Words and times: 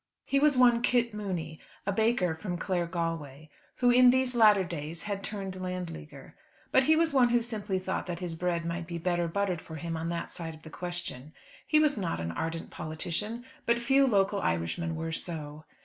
He 0.25 0.39
was 0.39 0.57
one 0.57 0.81
Kit 0.81 1.13
Mooney, 1.13 1.59
a 1.85 1.91
baker 1.91 2.33
from 2.33 2.57
Claregalway, 2.57 3.49
who 3.75 3.91
in 3.91 4.09
these 4.09 4.33
latter 4.33 4.63
days 4.63 5.03
had 5.03 5.23
turned 5.23 5.53
Landleaguer. 5.61 6.33
But 6.71 6.85
he 6.85 6.95
was 6.95 7.13
one 7.13 7.29
who 7.29 7.43
simply 7.43 7.77
thought 7.77 8.07
that 8.07 8.17
his 8.17 8.33
bread 8.33 8.65
might 8.65 8.87
be 8.87 8.97
better 8.97 9.27
buttered 9.27 9.61
for 9.61 9.75
him 9.75 9.95
on 9.95 10.09
that 10.09 10.31
side 10.31 10.55
of 10.55 10.63
the 10.63 10.71
question. 10.71 11.33
He 11.67 11.79
was 11.79 11.99
not 11.99 12.19
an 12.19 12.31
ardent 12.31 12.71
politician; 12.71 13.45
but 13.67 13.77
few 13.77 14.07
local 14.07 14.41
Irishmen 14.41 14.95
were 14.95 15.11
so. 15.11 15.65